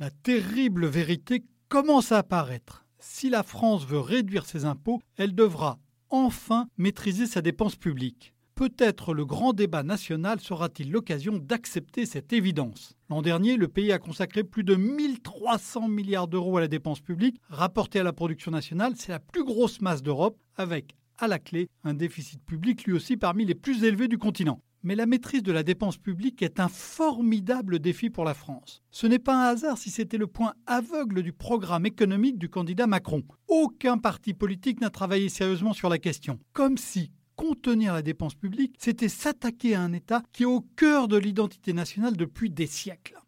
La 0.00 0.10
terrible 0.10 0.86
vérité 0.86 1.44
commence 1.68 2.10
à 2.10 2.18
apparaître. 2.18 2.84
Si 2.98 3.30
la 3.30 3.44
France 3.44 3.86
veut 3.86 4.00
réduire 4.00 4.44
ses 4.44 4.64
impôts, 4.64 5.00
elle 5.16 5.36
devra 5.36 5.78
enfin 6.10 6.66
maîtriser 6.78 7.26
sa 7.28 7.42
dépense 7.42 7.76
publique. 7.76 8.34
Peut-être 8.56 9.14
le 9.14 9.24
grand 9.24 9.52
débat 9.52 9.84
national 9.84 10.40
sera-t-il 10.40 10.90
l'occasion 10.90 11.38
d'accepter 11.38 12.06
cette 12.06 12.32
évidence. 12.32 12.96
L'an 13.08 13.22
dernier, 13.22 13.56
le 13.56 13.68
pays 13.68 13.92
a 13.92 14.00
consacré 14.00 14.42
plus 14.42 14.64
de 14.64 14.74
1300 14.74 15.88
milliards 15.88 16.28
d'euros 16.28 16.56
à 16.56 16.62
la 16.62 16.68
dépense 16.68 17.00
publique. 17.00 17.40
Rapporté 17.48 18.00
à 18.00 18.04
la 18.04 18.12
production 18.12 18.50
nationale, 18.50 18.94
c'est 18.96 19.12
la 19.12 19.20
plus 19.20 19.44
grosse 19.44 19.80
masse 19.80 20.02
d'Europe, 20.02 20.38
avec 20.56 20.96
à 21.18 21.28
la 21.28 21.38
clé 21.38 21.68
un 21.84 21.94
déficit 21.94 22.44
public 22.44 22.82
lui 22.84 22.94
aussi 22.94 23.16
parmi 23.16 23.44
les 23.44 23.54
plus 23.54 23.84
élevés 23.84 24.08
du 24.08 24.18
continent. 24.18 24.60
Mais 24.84 24.94
la 24.94 25.06
maîtrise 25.06 25.42
de 25.42 25.50
la 25.50 25.62
dépense 25.62 25.96
publique 25.96 26.42
est 26.42 26.60
un 26.60 26.68
formidable 26.68 27.78
défi 27.78 28.10
pour 28.10 28.24
la 28.24 28.34
France. 28.34 28.82
Ce 28.90 29.06
n'est 29.06 29.18
pas 29.18 29.34
un 29.34 29.52
hasard 29.52 29.78
si 29.78 29.90
c'était 29.90 30.18
le 30.18 30.26
point 30.26 30.52
aveugle 30.66 31.22
du 31.22 31.32
programme 31.32 31.86
économique 31.86 32.38
du 32.38 32.50
candidat 32.50 32.86
Macron. 32.86 33.22
Aucun 33.48 33.96
parti 33.96 34.34
politique 34.34 34.82
n'a 34.82 34.90
travaillé 34.90 35.30
sérieusement 35.30 35.72
sur 35.72 35.88
la 35.88 35.96
question. 35.96 36.38
Comme 36.52 36.76
si, 36.76 37.10
contenir 37.34 37.94
la 37.94 38.02
dépense 38.02 38.34
publique, 38.34 38.76
c'était 38.78 39.08
s'attaquer 39.08 39.74
à 39.74 39.80
un 39.80 39.94
État 39.94 40.22
qui 40.32 40.42
est 40.42 40.46
au 40.46 40.60
cœur 40.76 41.08
de 41.08 41.16
l'identité 41.16 41.72
nationale 41.72 42.18
depuis 42.18 42.50
des 42.50 42.66
siècles. 42.66 43.18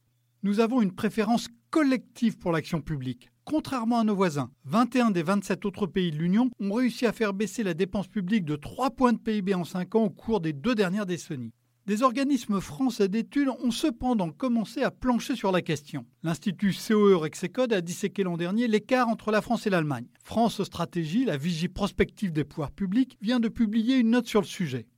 Nous 0.42 0.60
avons 0.60 0.82
une 0.82 0.94
préférence 0.94 1.48
collective 1.70 2.36
pour 2.36 2.52
l'action 2.52 2.82
publique. 2.82 3.30
Contrairement 3.48 4.00
à 4.00 4.04
nos 4.04 4.16
voisins, 4.16 4.50
21 4.64 5.12
des 5.12 5.22
27 5.22 5.64
autres 5.66 5.86
pays 5.86 6.10
de 6.10 6.16
l'Union 6.16 6.50
ont 6.58 6.72
réussi 6.72 7.06
à 7.06 7.12
faire 7.12 7.32
baisser 7.32 7.62
la 7.62 7.74
dépense 7.74 8.08
publique 8.08 8.44
de 8.44 8.56
3 8.56 8.90
points 8.90 9.12
de 9.12 9.18
PIB 9.18 9.54
en 9.54 9.62
5 9.62 9.94
ans 9.94 10.02
au 10.02 10.10
cours 10.10 10.40
des 10.40 10.52
deux 10.52 10.74
dernières 10.74 11.06
décennies. 11.06 11.52
Des 11.86 12.02
organismes 12.02 12.60
français 12.60 13.06
d'études 13.06 13.50
ont 13.62 13.70
cependant 13.70 14.32
commencé 14.32 14.82
à 14.82 14.90
plancher 14.90 15.36
sur 15.36 15.52
la 15.52 15.62
question. 15.62 16.04
L'Institut 16.24 16.74
COE 16.74 17.16
Rexecode 17.16 17.72
a 17.72 17.82
disséqué 17.82 18.24
l'an 18.24 18.36
dernier 18.36 18.66
l'écart 18.66 19.08
entre 19.08 19.30
la 19.30 19.40
France 19.40 19.68
et 19.68 19.70
l'Allemagne. 19.70 20.08
France 20.24 20.64
Stratégie, 20.64 21.24
la 21.24 21.36
vigie 21.36 21.68
prospective 21.68 22.32
des 22.32 22.42
pouvoirs 22.42 22.72
publics, 22.72 23.16
vient 23.22 23.38
de 23.38 23.48
publier 23.48 23.94
une 23.98 24.10
note 24.10 24.26
sur 24.26 24.40
le 24.40 24.46
sujet. 24.48 24.88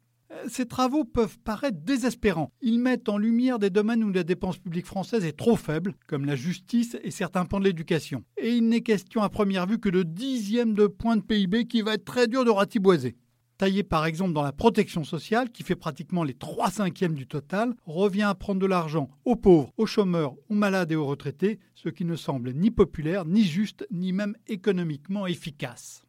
Ces 0.48 0.66
travaux 0.66 1.04
peuvent 1.04 1.38
paraître 1.38 1.78
désespérants. 1.82 2.52
Ils 2.60 2.78
mettent 2.78 3.08
en 3.08 3.18
lumière 3.18 3.58
des 3.58 3.70
domaines 3.70 4.04
où 4.04 4.10
la 4.10 4.24
dépense 4.24 4.58
publique 4.58 4.86
française 4.86 5.24
est 5.24 5.36
trop 5.36 5.56
faible, 5.56 5.94
comme 6.06 6.24
la 6.24 6.36
justice 6.36 6.96
et 7.02 7.10
certains 7.10 7.44
pans 7.44 7.60
de 7.60 7.64
l'éducation. 7.64 8.24
Et 8.36 8.54
il 8.54 8.68
n'est 8.68 8.82
question 8.82 9.22
à 9.22 9.28
première 9.28 9.66
vue 9.66 9.78
que 9.78 9.88
de 9.88 10.02
dixièmes 10.02 10.74
de 10.74 10.86
points 10.86 11.16
de 11.16 11.22
PIB 11.22 11.66
qui 11.66 11.82
va 11.82 11.94
être 11.94 12.04
très 12.04 12.28
dur 12.28 12.44
de 12.44 12.50
ratiboiser 12.50 13.16
taillé 13.58 13.82
par 13.82 14.06
exemple 14.06 14.32
dans 14.32 14.42
la 14.42 14.52
protection 14.52 15.04
sociale, 15.04 15.50
qui 15.50 15.64
fait 15.64 15.76
pratiquement 15.76 16.22
les 16.22 16.34
3 16.34 16.70
cinquièmes 16.70 17.14
du 17.14 17.26
total, 17.26 17.74
revient 17.84 18.22
à 18.22 18.34
prendre 18.34 18.60
de 18.60 18.66
l'argent 18.66 19.10
aux 19.24 19.36
pauvres, 19.36 19.72
aux 19.76 19.86
chômeurs, 19.86 20.34
aux 20.48 20.54
malades 20.54 20.92
et 20.92 20.96
aux 20.96 21.06
retraités, 21.06 21.58
ce 21.74 21.88
qui 21.88 22.04
ne 22.04 22.16
semble 22.16 22.52
ni 22.52 22.70
populaire, 22.70 23.24
ni 23.24 23.44
juste, 23.44 23.86
ni 23.90 24.12
même 24.12 24.36
économiquement 24.46 25.26
efficace. 25.26 26.04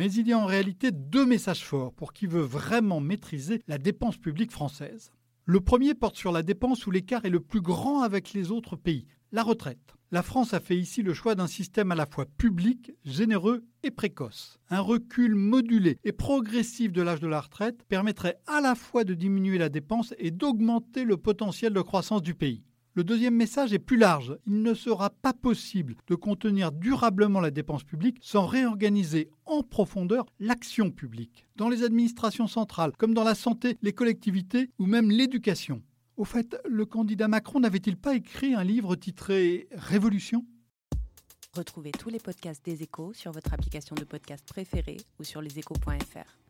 Mais 0.00 0.14
il 0.14 0.28
y 0.28 0.32
a 0.32 0.38
en 0.38 0.46
réalité 0.46 0.92
deux 0.92 1.26
messages 1.26 1.62
forts 1.62 1.92
pour 1.92 2.14
qui 2.14 2.26
veut 2.26 2.40
vraiment 2.40 3.00
maîtriser 3.00 3.60
la 3.68 3.76
dépense 3.76 4.16
publique 4.16 4.50
française. 4.50 5.12
Le 5.44 5.60
premier 5.60 5.92
porte 5.92 6.16
sur 6.16 6.32
la 6.32 6.42
dépense 6.42 6.86
où 6.86 6.90
l'écart 6.90 7.26
est 7.26 7.28
le 7.28 7.40
plus 7.40 7.60
grand 7.60 8.00
avec 8.00 8.32
les 8.32 8.50
autres 8.50 8.76
pays, 8.76 9.04
la 9.30 9.42
retraite. 9.42 9.94
La 10.10 10.22
France 10.22 10.54
a 10.54 10.60
fait 10.60 10.78
ici 10.78 11.02
le 11.02 11.12
choix 11.12 11.34
d'un 11.34 11.46
système 11.46 11.92
à 11.92 11.96
la 11.96 12.06
fois 12.06 12.24
public, 12.24 12.92
généreux 13.04 13.62
et 13.82 13.90
précoce. 13.90 14.58
Un 14.70 14.80
recul 14.80 15.34
modulé 15.34 15.98
et 16.02 16.12
progressif 16.12 16.92
de 16.92 17.02
l'âge 17.02 17.20
de 17.20 17.28
la 17.28 17.42
retraite 17.42 17.84
permettrait 17.86 18.38
à 18.46 18.62
la 18.62 18.74
fois 18.74 19.04
de 19.04 19.12
diminuer 19.12 19.58
la 19.58 19.68
dépense 19.68 20.14
et 20.16 20.30
d'augmenter 20.30 21.04
le 21.04 21.18
potentiel 21.18 21.74
de 21.74 21.82
croissance 21.82 22.22
du 22.22 22.34
pays. 22.34 22.64
Le 22.94 23.04
deuxième 23.04 23.36
message 23.36 23.72
est 23.72 23.78
plus 23.78 23.96
large. 23.96 24.36
Il 24.46 24.62
ne 24.62 24.74
sera 24.74 25.10
pas 25.10 25.32
possible 25.32 25.94
de 26.08 26.16
contenir 26.16 26.72
durablement 26.72 27.38
la 27.38 27.52
dépense 27.52 27.84
publique 27.84 28.18
sans 28.20 28.46
réorganiser 28.46 29.30
en 29.46 29.62
profondeur 29.62 30.26
l'action 30.40 30.90
publique, 30.90 31.46
dans 31.54 31.68
les 31.68 31.84
administrations 31.84 32.48
centrales, 32.48 32.92
comme 32.98 33.14
dans 33.14 33.22
la 33.22 33.36
santé, 33.36 33.78
les 33.82 33.92
collectivités 33.92 34.70
ou 34.80 34.86
même 34.86 35.10
l'éducation. 35.10 35.82
Au 36.16 36.24
fait, 36.24 36.56
le 36.68 36.84
candidat 36.84 37.28
Macron 37.28 37.60
n'avait-il 37.60 37.96
pas 37.96 38.16
écrit 38.16 38.54
un 38.54 38.64
livre 38.64 38.96
titré 38.96 39.68
Révolution? 39.72 40.44
Retrouvez 41.56 41.92
tous 41.92 42.10
les 42.10 42.18
podcasts 42.18 42.64
des 42.64 42.82
échos 42.82 43.12
sur 43.12 43.30
votre 43.30 43.54
application 43.54 43.94
de 43.94 44.04
podcast 44.04 44.44
préférée 44.46 44.98
ou 45.20 45.24
sur 45.24 45.40
leséchos.fr. 45.40 46.49